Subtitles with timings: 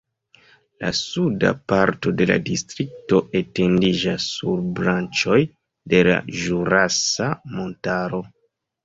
[0.83, 5.37] La suda parto de la distrikto etendiĝas sur branĉoj
[5.95, 8.23] de la Ĵurasa Montaro.